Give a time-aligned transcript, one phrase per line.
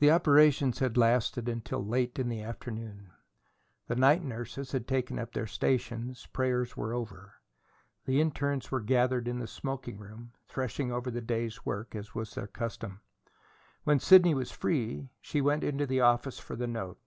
[0.00, 3.12] The operations had lasted until late in the afternoon.
[3.86, 7.34] The night nurses had taken up their stations; prayers were over.
[8.04, 12.34] The internes were gathered in the smoking room, threshing over the day's work, as was
[12.34, 13.00] their custom.
[13.84, 16.98] When Sidney was free, she went to the office for the note.